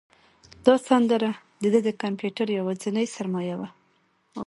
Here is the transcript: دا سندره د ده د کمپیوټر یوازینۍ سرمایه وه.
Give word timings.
دا 0.65 0.75
سندره 0.89 1.29
د 1.61 1.63
ده 1.73 1.79
د 1.87 1.89
کمپیوټر 2.01 2.47
یوازینۍ 2.59 3.05
سرمایه 3.15 3.55
وه. 3.59 3.69